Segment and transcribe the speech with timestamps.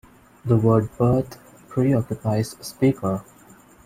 [0.43, 1.37] The word 'birth'
[1.69, 3.23] preoccupies Speaker.